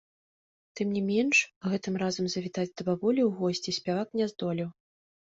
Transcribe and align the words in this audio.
Тым 0.77 0.87
не 0.97 1.01
менш, 1.09 1.37
гэтым 1.73 1.93
разам 2.03 2.25
завітаць 2.35 2.65
да 2.81 2.85
бабулі 2.87 3.21
ў 3.25 3.29
госці 3.41 3.75
спявак 3.79 4.09
не 4.23 4.29
здолеў. 4.33 4.69